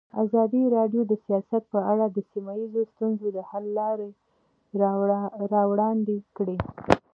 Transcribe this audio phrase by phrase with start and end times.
[0.23, 4.09] ازادي راډیو د سیاست په اړه د سیمه ییزو ستونزو حل لارې
[5.53, 6.57] راوړاندې کړې.